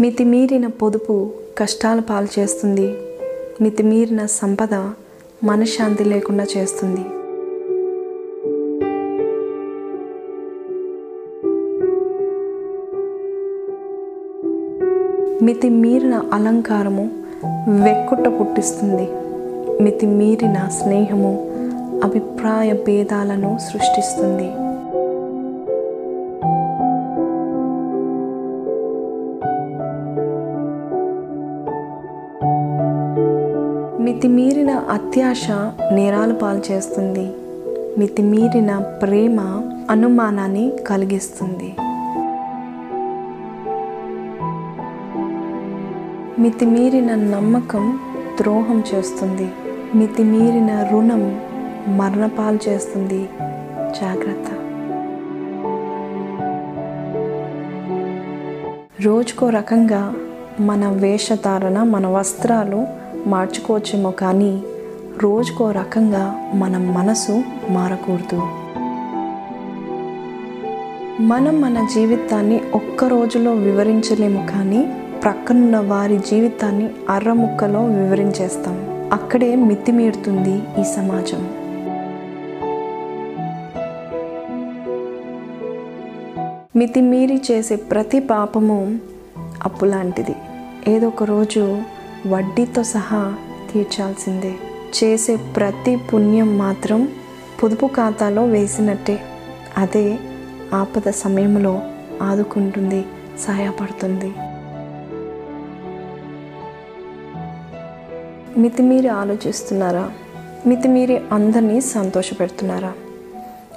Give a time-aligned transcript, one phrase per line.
[0.00, 2.94] మితిమీరిన పొదుపు కష్టాల పాలు చేస్తుంది.
[3.60, 4.74] మితిమీరిన సంపద
[5.44, 7.00] మనశ్శాంతి లేకుండా చేస్తుంది.
[15.44, 17.10] మితిమీరిన అలంకారము
[17.84, 19.08] వెక్కుట పుట్టిస్తుంది.
[19.82, 21.32] మితిమీరిన స్నేహము
[22.04, 24.75] అభిప్రాయ భేదాలను సృష్టిస్తుంది.
[34.06, 35.50] మితిమీరిన అత్యాశ
[35.92, 37.32] నేరాలు పాలు చేస్తుంది
[37.98, 39.40] మితిమీరిన ప్రేమ
[39.90, 41.74] అనుమానాన్ని కలిగిస్తుంది.
[46.42, 47.98] మితిమీరిన నమ్మకం
[48.40, 49.48] ద్రోహం చేస్తుంది.
[49.94, 51.40] మితిమీరిన రుణం
[51.96, 53.28] మరణపాలు చేస్తుంది.
[54.00, 54.52] జాగ్రత్త.
[59.06, 60.14] రోజుకో రకంగా
[60.60, 64.62] మన వేషధారణ మన వస్త్రాలు మార్చుకోవచ్చేమో కానీ
[65.22, 68.42] రోజుకో రకంగా మన మనసు మారకూడదు.
[71.22, 79.10] మనం మన జీవితాన్ని ఒక్క రోజులో వివరించలేము కానీ ప్రక్కనున్న వారి జీవితాన్ని అర్రముక్కలో వివరించేస్తాం.
[79.12, 81.48] అక్కడే మితిమీరుతుంది ఈ సమాజం.
[86.76, 88.98] మితిమీరి చేసే ప్రతి పాపము
[89.64, 90.36] అప్పులాంటిది.
[90.88, 91.82] ఏదో ఒక రోజు
[92.26, 93.34] వడ్డీతో సహా
[93.72, 94.54] తీర్చాల్సిందే.
[95.04, 97.08] చేసే ప్రతి పుణ్యం మాత్రం
[97.62, 99.20] పొదుపు ఖాతాలో వేసినట్టే.
[99.76, 100.18] అదే
[100.74, 101.82] ఆపద సమయంలో
[102.22, 103.04] ఆదుకుంటుంది
[103.40, 104.32] సహాయపడుతుంది.
[108.60, 110.10] మితిమీరి ఆలోచిస్తున్నారా?
[110.66, 112.92] మితిమీరి అందరినీ సంతోషపెడుతున్నారా?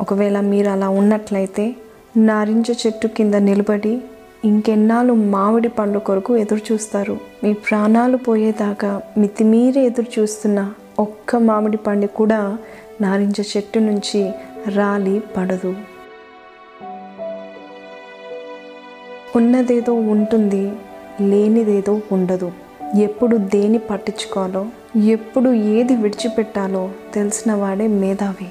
[0.00, 1.76] ఒకవేళ మీరు అలా ఉన్నట్లయితే
[2.16, 4.00] నారింజ చెట్టు కింద నిలబడి
[4.44, 12.06] ఇంకెన్నాళ్ళు మామిడి పండు కొరకు ఎదురు చూస్తారు మీ ప్రాణాలు పోయేదాకా మితిమీరి ఎదురు చూస్తున్న ఒక్క మామిడి పండు
[12.06, 12.58] కూడా
[13.00, 14.32] నారింజ చెట్టు నుంచి
[14.74, 15.74] రాలి పడదు.
[19.36, 20.72] ఉన్నదేదో ఉంటుంది
[21.20, 22.52] లేనిదేదో ఉండదు.
[22.96, 24.66] ఎప్పుడు దేని పట్టించుకోవాలో
[25.00, 28.50] ఎప్పుడు ఏది విడిచిపెట్టాలో తెలిసిన వాడే మేధావి.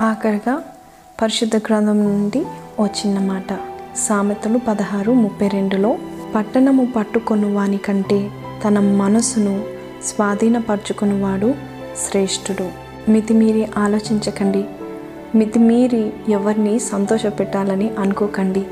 [0.00, 0.62] ఆఖరిగా
[1.22, 2.46] పరిశుద్ధ గ్రంథం నుండి
[2.80, 3.58] ఓ చిన్న మాట.
[3.96, 5.98] సామెతలు పదహారు ముప్పై రెండులో
[6.34, 8.30] పట్టణము పట్టుకొని వానికంటే
[8.64, 9.64] తన మనసును
[10.04, 11.54] స్వాధీనపరుచుకునివాడు
[12.08, 12.68] శ్రేష్ఠుడు.
[13.10, 14.64] మితిమీరి ఆలోచించకండి.
[15.34, 18.64] మితిమీరి ఎవరిని సంతోషపెట్టాలని అనుకోకండి.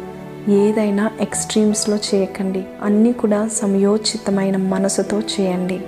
[0.53, 2.65] ఏదైనా ఎక్స్ట్రీమ్స్లో చేయకండి.
[2.83, 5.81] అన్నీ కూడా సమయోచితమైన మనసుతో చేయండి.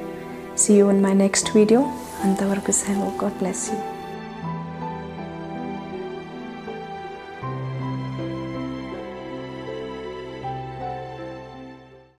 [0.59, 1.81] See you in my next video
[2.25, 3.25] అంతవరకు సెలవు.
[3.25, 4.00] God bless you